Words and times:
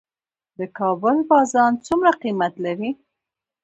د 0.57 0.59
کابل 0.77 1.17
بازان 1.31 1.71
څومره 1.85 2.11
قیمت 2.21 2.53
لري؟ 2.65 2.91